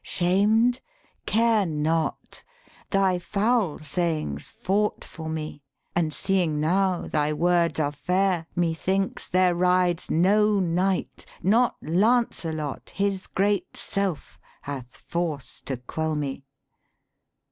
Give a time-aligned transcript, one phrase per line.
[0.03, 0.81] Shamed?
[1.27, 2.43] care not!
[2.89, 5.61] thy foul sayings fought for me
[5.95, 13.27] And seeing now thy words are fair, methinks, There rides no knight, not Lancelot, his
[13.27, 16.45] great self, Hath force to quell me.'